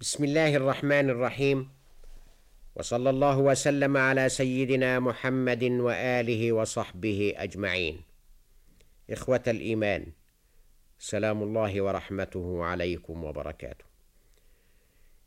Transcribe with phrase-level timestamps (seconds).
[0.00, 1.68] بسم الله الرحمن الرحيم
[2.76, 8.00] وصلى الله وسلم على سيدنا محمد واله وصحبه اجمعين
[9.10, 10.06] اخوه الايمان
[10.98, 13.84] سلام الله ورحمته عليكم وبركاته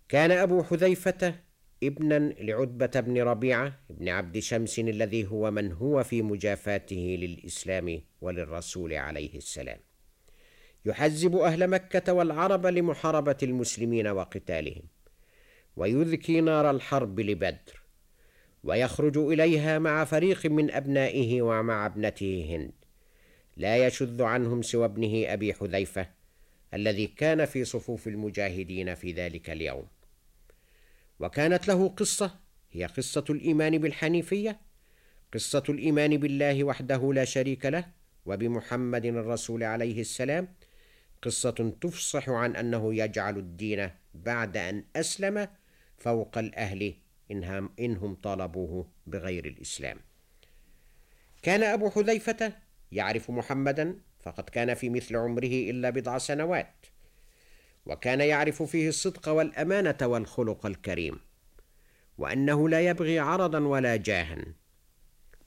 [0.09, 1.35] كان ابو حذيفه
[1.83, 8.93] ابنا لعتبه بن ربيعه بن عبد شمس الذي هو من هو في مجافاته للاسلام وللرسول
[8.93, 9.79] عليه السلام
[10.85, 14.83] يحزب أهل مكة والعرب لمحاربة المسلمين وقتالهم
[15.77, 17.81] ويذكي نار الحرب لبدر
[18.63, 22.71] ويخرج إليها مع فريق من أبنائه ومع ابنته هند.
[23.57, 26.07] لا يشذ عنهم سوى ابنه أبي حذيفة
[26.73, 29.87] الذي كان في صفوف المجاهدين في ذلك اليوم.
[31.19, 32.39] وكانت له قصة
[32.71, 34.59] هي قصة الإيمان بالحنيفية
[35.33, 37.85] قصة الإيمان بالله وحده لا شريك له
[38.25, 40.47] وبمحمد الرسول عليه السلام
[41.21, 45.47] قصة تفصح عن أنه يجعل الدين بعد أن أسلم
[45.97, 46.93] فوق الأهل
[47.31, 49.97] إنهم, إنهم طالبوه بغير الإسلام.
[51.41, 52.53] كان أبو حذيفة
[52.91, 56.85] يعرف محمدا فقد كان في مثل عمره إلا بضع سنوات،
[57.85, 61.19] وكان يعرف فيه الصدق والأمانة والخلق الكريم،
[62.17, 64.45] وأنه لا يبغي عرضا ولا جاها،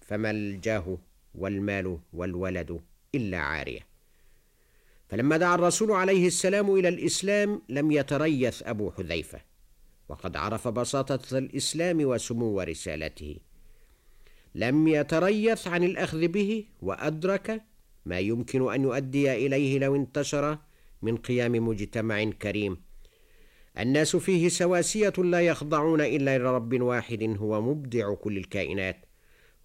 [0.00, 0.98] فما الجاه
[1.34, 2.80] والمال والولد
[3.14, 3.91] إلا عارية.
[5.12, 9.40] فلما دعا الرسول عليه السلام إلى الإسلام لم يتريث أبو حذيفة
[10.08, 13.36] وقد عرف بساطة الإسلام وسمو رسالته.
[14.54, 17.62] لم يتريث عن الأخذ به وأدرك
[18.06, 20.58] ما يمكن أن يؤدي إليه لو انتشر
[21.02, 22.76] من قيام مجتمع كريم.
[23.78, 28.96] الناس فيه سواسية لا يخضعون إلا لرب واحد هو مبدع كل الكائنات.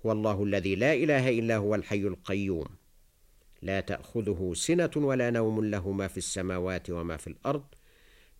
[0.06, 2.68] هو الله الذي لا إله إلا هو الحي القيوم.
[3.61, 7.63] لا تأخذه سنة ولا نوم له ما في السماوات وما في الأرض.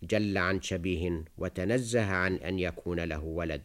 [0.04, 3.62] جل عن شبيه وتنزه عن أن يكون له ولد.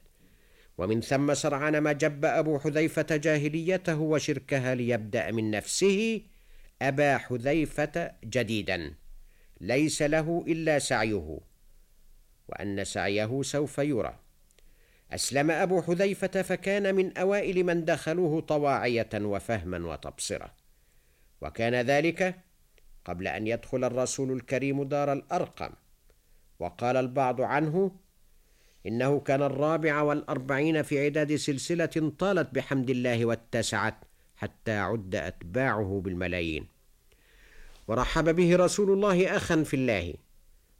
[0.79, 6.21] ومن ثم سرعان ما جب أبو حذيفة جاهليته وشركها ليبدأ من نفسه
[6.83, 8.95] أبا حذيفة جديدا.
[9.61, 11.41] ليس له إلا سعيه
[12.49, 14.19] وأن سعيه سوف يرى.
[15.13, 20.62] أسلم أبو حذيفة فكان من أوائل من دخلوه طواعية وفهما وتبصرة.
[21.43, 22.39] وكان ذلك
[23.05, 25.71] قبل أن يدخل الرسول الكريم دار الأرقم.
[26.59, 27.91] وقال البعض عنه
[28.87, 33.95] إنه كان الرابع والأربعين في عداد سلسلة طالت بحمد الله واتسعت
[34.37, 36.67] حتى عد أتباعه بالملايين.
[37.89, 40.15] ورحب به رسول الله أخا في الله.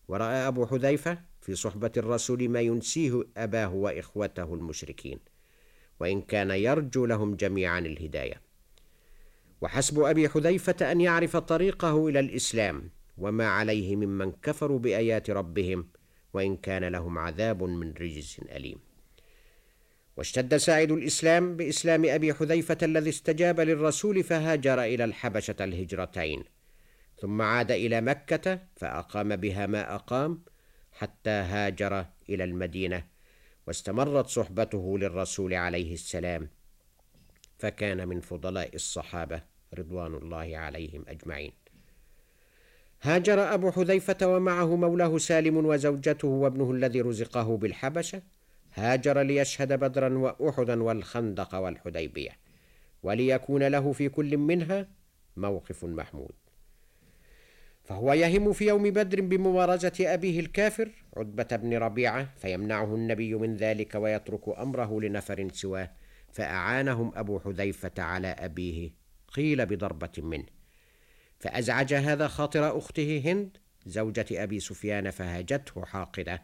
[0.09, 5.19] ورأى أبو حذيفة في صحبة الرسول ما ينسيه أباه وإخوته المشركين.
[6.01, 8.52] وإن كان يرجو لهم جميعا الهداية.
[9.63, 15.89] وحسب أبي حذيفة أن يعرف طريقه إلى الإسلام وما عليه ممن كفروا بآيات ربهم
[16.33, 18.79] وإن كان لهم عذاب من رجس أليم.
[20.17, 26.45] واشتد ساعد الإسلام بإسلام أبي حذيفة الذي استجاب للرسول فهاجر إلى الحبشة الهجرتين
[27.21, 30.43] ثم عاد إلى مكة فأقام بها ما أقام
[30.93, 33.05] حتى هاجر إلى المدينة
[33.67, 36.49] واستمرت صحبته للرسول عليه السلام
[37.59, 39.52] فكان من فضلاء الصحابة.
[39.79, 41.53] رضوان الله عليهم اجمعين.
[43.03, 48.23] هاجر أبو حذيفة ومعه مولاه سالم وزوجته وابنه الذي رزقه بالحبشة.
[48.75, 52.31] هاجر ليشهد بدرا واحدا والخندق والحديبية.
[53.03, 54.89] وليكون له في كل منها
[55.37, 56.33] موقف محمود.
[57.85, 63.95] فهو يهم في يوم بدر بمبارزة أبيه الكافر عتبة بن ربيعة فيمنعه النبي من ذلك
[63.95, 65.91] ويترك أمره لنفر سواه
[66.33, 69.02] فأعانهم أبو حذيفة على أبيه.
[69.33, 70.47] قيل بضربة منه.
[71.39, 73.57] فأزعج هذا خاطر أخته هند
[73.87, 76.43] زوجة أبي سفيان فهاجته حاقدة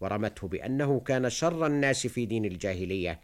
[0.00, 3.20] ورمته بأنه كان شر الناس في دين الجاهلية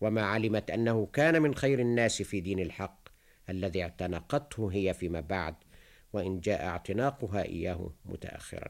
[0.00, 3.08] وما علمت أنه كان من خير الناس في دين الحق
[3.48, 5.54] الذي اعتنقته هي فيما بعد
[6.12, 8.68] وإن جاء اعتناقها إياه متأخرا.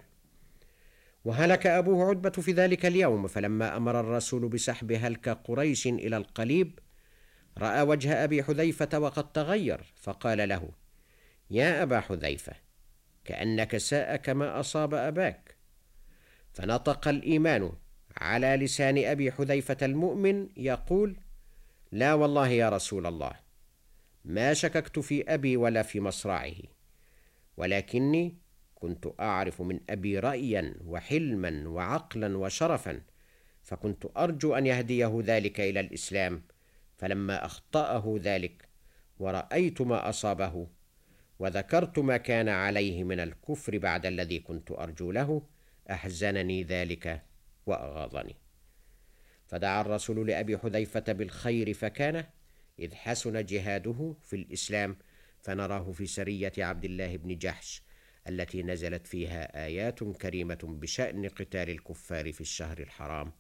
[1.25, 6.79] وهلك أبوه عتبة في ذلك اليوم فلما أمر الرسول بسحب هلك قريش إلى القليب
[7.59, 10.69] رأى وجه أبي حذيفة وقد تغير فقال له
[11.51, 12.53] يا أبا حذيفة
[13.25, 15.57] كأنك ساءك ما أصاب أباك.
[16.53, 17.73] فنطق الإيمان
[18.17, 21.17] على لسان أبي حذيفة المؤمن يقول
[21.93, 23.33] لا والله يا رسول الله
[24.25, 26.55] ما شككت في أبي ولا في مصرعه
[27.57, 28.39] ولكني
[28.75, 33.01] كنت أعرف من أبي رايا وحلما وعقلا وشرفا
[33.63, 36.43] فكنت أرجو أن يهديه ذلك إلى الإسلام.
[37.05, 38.69] فلما أخطأه ذلك
[39.19, 40.69] ورأيت ما أصابه
[41.39, 45.43] وذكرت ما كان عليه من الكفر بعد الذي كنت أرجو له
[45.91, 47.23] أحزنني ذلك
[47.67, 48.37] وأغاظني.
[49.47, 52.25] فدعا الرسول لأبي حذيفة بالخير فكان
[52.79, 54.97] إذ حسن جهاده في الإسلام
[55.41, 57.83] فنراه في سرية عبد الله بن جحش
[58.29, 63.33] التي نزلت فيها آيات كريمة بشأن قتال الكفار في الشهر الحرام.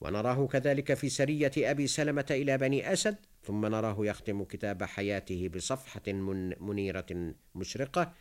[0.00, 6.12] ونراه كذلك في سرية أبي سلمة إلى بني أسد ثم نراه يختم كتاب حياته بصفحة
[6.12, 8.14] من منيرة مشرقة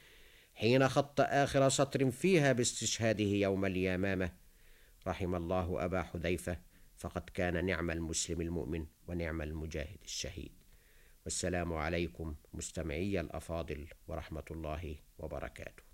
[0.53, 4.31] حين خط آخر سطر فيها باستشهاده يوم اليمامة.
[5.07, 6.57] رحم الله أبا حذيفة
[6.97, 10.51] فقد كان نعم المسلم المؤمن ونعم المجاهد الشهيد.
[11.25, 15.88] والسلام عليكم مستمعي الأفاضل ورحمة الله وبركاته.